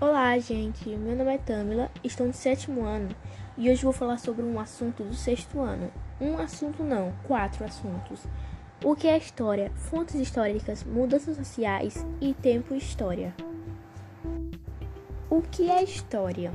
Olá, 0.00 0.38
gente. 0.38 0.88
Meu 0.90 1.16
nome 1.16 1.34
é 1.34 1.38
Tamila, 1.38 1.90
estou 2.04 2.24
no 2.24 2.32
sétimo 2.32 2.84
ano 2.84 3.08
e 3.56 3.68
hoje 3.68 3.82
vou 3.82 3.92
falar 3.92 4.18
sobre 4.18 4.44
um 4.44 4.60
assunto 4.60 5.02
do 5.02 5.12
sexto 5.12 5.58
ano. 5.58 5.90
Um 6.20 6.38
assunto 6.38 6.84
não, 6.84 7.12
quatro 7.24 7.64
assuntos. 7.64 8.20
O 8.84 8.94
que 8.94 9.08
é 9.08 9.18
história? 9.18 9.72
Fontes 9.74 10.14
históricas, 10.14 10.84
mudanças 10.84 11.36
sociais 11.36 12.06
e 12.20 12.32
tempo 12.32 12.74
e 12.74 12.78
história. 12.78 13.34
O 15.28 15.42
que 15.42 15.68
é 15.68 15.82
história? 15.82 16.52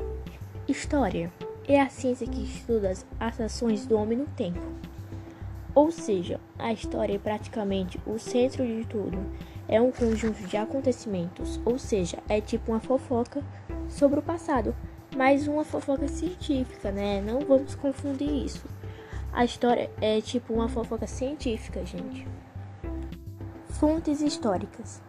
História 0.66 1.30
é 1.68 1.82
a 1.82 1.90
ciência 1.90 2.26
que 2.26 2.44
estuda 2.44 2.94
as 3.20 3.42
ações 3.42 3.86
do 3.86 3.98
homem 3.98 4.20
no 4.20 4.26
tempo. 4.26 4.64
Ou 5.76 5.92
seja, 5.92 6.40
a 6.58 6.72
história 6.72 7.16
é 7.16 7.20
praticamente 7.20 8.00
o 8.06 8.18
centro 8.18 8.66
de 8.66 8.86
tudo 8.86 9.20
é 9.68 9.82
um 9.82 9.92
conjunto 9.92 10.42
de 10.48 10.58
acontecimentos, 10.58 11.60
ou 11.66 11.80
seja, 11.80 12.18
é 12.28 12.42
tipo 12.42 12.72
uma 12.72 12.80
fofoca 12.80 13.44
sobre 13.88 14.20
o 14.20 14.24
passado, 14.24 14.76
mas 15.16 15.48
uma 15.48 15.64
fofoca 15.64 16.08
científica, 16.08 16.92
né? 16.92 17.22
Não 17.22 17.40
vamos 17.42 17.76
confundir 17.76 18.46
isso. 18.46 18.66
A 19.32 19.46
história 19.46 19.90
é 20.02 20.22
tipo 20.22 20.54
uma 20.54 20.70
fofoca 20.70 21.08
científica, 21.08 21.84
gente. 21.86 22.28
Fontes 23.70 24.22
históricas. 24.22 25.02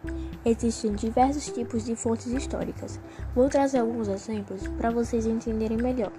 Existem 0.43 0.93
diversos 0.93 1.51
tipos 1.51 1.85
de 1.85 1.95
fontes 1.95 2.27
históricas. 2.27 2.99
Vou 3.35 3.47
trazer 3.49 3.79
alguns 3.79 4.07
exemplos 4.07 4.67
para 4.69 4.89
vocês 4.89 5.25
entenderem 5.25 5.77
melhor. 5.77 6.11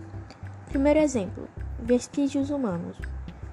Primeiro 0.68 1.00
exemplo: 1.00 1.48
vestígios 1.82 2.50
humanos. 2.50 2.96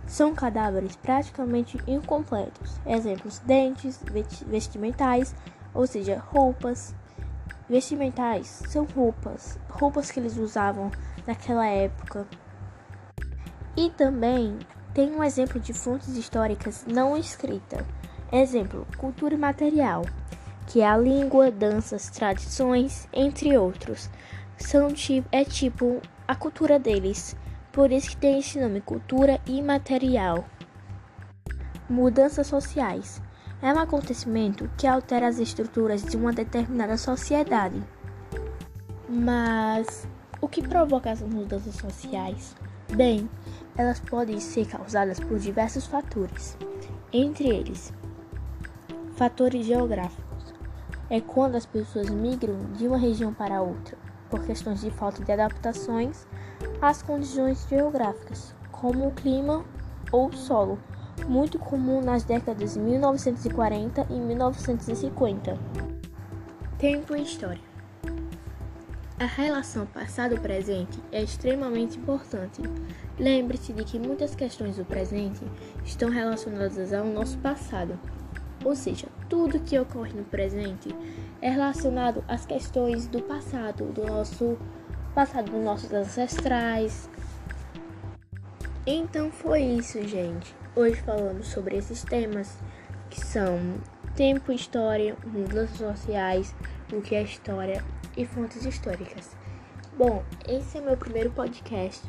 São 0.05 0.33
cadáveres 0.33 0.95
praticamente 0.95 1.77
incompletos. 1.87 2.79
Exemplos: 2.85 3.39
dentes, 3.39 3.99
vestimentais, 4.47 5.33
ou 5.73 5.87
seja, 5.87 6.21
roupas. 6.31 6.93
Vestimentais 7.69 8.61
são 8.67 8.85
roupas, 8.85 9.57
roupas 9.69 10.11
que 10.11 10.19
eles 10.19 10.37
usavam 10.37 10.91
naquela 11.25 11.65
época. 11.65 12.27
E 13.75 13.89
também 13.89 14.59
tem 14.93 15.15
um 15.15 15.23
exemplo 15.23 15.59
de 15.59 15.73
fontes 15.73 16.15
históricas 16.15 16.85
não 16.85 17.17
escrita. 17.17 17.83
Exemplo: 18.31 18.85
cultura 18.97 19.37
material, 19.37 20.05
que 20.67 20.81
é 20.81 20.87
a 20.87 20.97
língua, 20.97 21.49
danças, 21.49 22.09
tradições, 22.09 23.07
entre 23.11 23.57
outros. 23.57 24.09
São 24.57 24.89
é 25.31 25.43
tipo 25.43 26.01
a 26.27 26.35
cultura 26.35 26.77
deles. 26.77 27.35
Por 27.73 27.91
isso 27.91 28.11
que 28.11 28.17
tem 28.17 28.37
esse 28.37 28.59
nome, 28.61 28.81
cultura 28.81 29.41
imaterial. 29.47 30.45
Mudanças 31.89 32.45
sociais. 32.45 33.19
É 33.63 33.73
um 33.73 33.79
acontecimento 33.79 34.69
que 34.77 34.85
altera 34.85 35.27
as 35.27 35.39
estruturas 35.39 36.03
de 36.03 36.15
uma 36.15 36.31
determinada 36.31 36.95
sociedade. 36.97 37.81
Mas 39.09 40.07
o 40.39 40.47
que 40.47 40.61
provoca 40.61 41.09
as 41.09 41.23
mudanças 41.23 41.73
sociais? 41.73 42.55
Bem, 42.95 43.27
elas 43.75 43.99
podem 43.99 44.39
ser 44.39 44.67
causadas 44.67 45.19
por 45.19 45.39
diversos 45.39 45.87
fatores. 45.87 46.55
Entre 47.11 47.47
eles, 47.49 47.91
fatores 49.15 49.65
geográficos. 49.65 50.53
É 51.09 51.19
quando 51.19 51.55
as 51.55 51.65
pessoas 51.65 52.07
migram 52.07 52.71
de 52.73 52.87
uma 52.87 52.99
região 52.99 53.33
para 53.33 53.63
outra 53.63 54.02
por 54.33 54.43
questões 54.43 54.81
de 54.81 54.89
falta 54.89 55.23
de 55.23 55.31
adaptações 55.31 56.25
às 56.81 57.03
condições 57.03 57.67
geográficas, 57.69 58.55
como 58.71 59.07
o 59.07 59.11
clima 59.11 59.63
ou 60.11 60.29
o 60.29 60.35
solo, 60.35 60.79
muito 61.27 61.59
comum 61.59 62.01
nas 62.01 62.23
décadas 62.23 62.73
de 62.73 62.79
1940 62.79 64.07
e 64.09 64.13
1950. 64.13 65.55
Tempo 66.79 67.15
e 67.15 67.21
história. 67.21 67.61
A 69.19 69.25
relação 69.25 69.85
passado-presente 69.85 70.99
é 71.11 71.21
extremamente 71.21 71.99
importante. 71.99 72.59
Lembre-se 73.19 73.71
de 73.71 73.83
que 73.83 73.99
muitas 73.99 74.33
questões 74.33 74.77
do 74.77 74.83
presente 74.83 75.45
estão 75.85 76.09
relacionadas 76.09 76.91
ao 76.91 77.05
nosso 77.05 77.37
passado, 77.37 77.99
ou 78.63 78.75
seja, 78.75 79.07
tudo 79.29 79.59
que 79.59 79.77
ocorre 79.77 80.13
no 80.13 80.23
presente 80.23 80.93
é 81.41 81.49
relacionado 81.49 82.23
às 82.27 82.45
questões 82.45 83.07
do 83.07 83.21
passado, 83.21 83.85
do 83.85 84.05
nosso 84.05 84.57
passado 85.13 85.51
dos 85.51 85.63
nossos 85.63 85.93
ancestrais. 85.93 87.09
Então 88.85 89.31
foi 89.31 89.61
isso, 89.61 90.01
gente. 90.07 90.55
Hoje 90.75 90.95
falando 91.01 91.43
sobre 91.43 91.77
esses 91.77 92.03
temas 92.03 92.57
que 93.09 93.19
são 93.19 93.59
tempo, 94.15 94.51
história, 94.51 95.15
mudanças 95.25 95.77
sociais, 95.77 96.55
o 96.91 97.01
que 97.01 97.15
é 97.15 97.23
história 97.23 97.83
e 98.17 98.25
fontes 98.25 98.65
históricas. 98.65 99.35
Bom, 99.97 100.23
esse 100.47 100.77
é 100.77 100.81
meu 100.81 100.97
primeiro 100.97 101.29
podcast. 101.31 102.03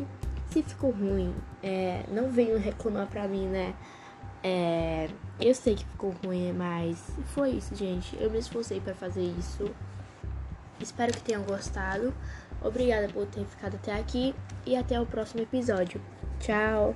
Se 0.50 0.62
ficou 0.62 0.90
ruim, 0.90 1.34
é, 1.62 2.04
não 2.08 2.30
venham 2.30 2.58
reclamar 2.58 3.06
pra 3.08 3.28
mim, 3.28 3.46
né? 3.46 3.74
É, 4.46 5.08
eu 5.40 5.54
sei 5.54 5.74
que 5.74 5.86
ficou 5.86 6.14
ruim, 6.22 6.52
mas 6.52 7.02
foi 7.34 7.52
isso, 7.52 7.74
gente. 7.74 8.14
Eu 8.20 8.30
me 8.30 8.38
esforcei 8.38 8.78
para 8.78 8.94
fazer 8.94 9.24
isso. 9.38 9.74
Espero 10.78 11.14
que 11.14 11.22
tenham 11.22 11.42
gostado. 11.44 12.14
Obrigada 12.62 13.08
por 13.08 13.26
ter 13.26 13.44
ficado 13.46 13.76
até 13.76 13.98
aqui 13.98 14.34
e 14.66 14.76
até 14.76 15.00
o 15.00 15.06
próximo 15.06 15.42
episódio. 15.42 15.98
Tchau! 16.40 16.94